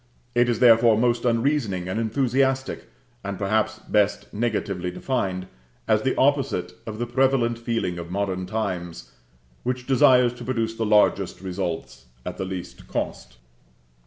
It 0.33 0.49
is 0.49 0.57
therefore 0.57 0.97
most 0.97 1.25
unreasoning 1.25 1.87
and 1.87 1.99
enthusiastic, 1.99 2.89
and 3.23 3.37
perhaps 3.37 3.77
best 3.77 4.33
negatively 4.33 4.89
defined, 4.89 5.45
as 5.87 6.01
the 6.01 6.15
opposite 6.15 6.73
of 6.87 6.97
the 6.97 7.05
prevalent 7.05 7.59
feeling 7.59 7.99
of 7.99 8.09
modern 8.09 8.47
times, 8.47 9.11
which 9.61 9.85
desires 9.85 10.33
to 10.33 10.43
produce 10.43 10.73
the 10.73 10.87
largest 10.87 11.39
results 11.41 12.07
at 12.25 12.37
the 12.37 12.45
least 12.45 12.87
cost. 12.87 13.37